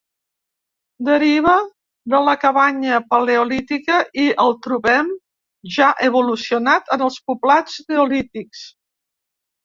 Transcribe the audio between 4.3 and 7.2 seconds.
el trobem ja evolucionat en els